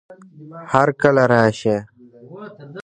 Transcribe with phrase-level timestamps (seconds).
[0.73, 1.77] هر کله راشئ